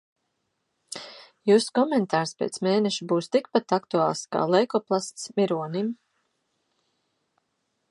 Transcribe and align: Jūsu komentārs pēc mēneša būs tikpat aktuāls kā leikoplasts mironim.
Jūsu 1.49 1.73
komentārs 1.79 2.33
pēc 2.39 2.57
mēneša 2.69 3.07
būs 3.13 3.29
tikpat 3.37 3.77
aktuāls 3.79 4.25
kā 4.37 4.47
leikoplasts 4.55 5.31
mironim. 5.41 5.95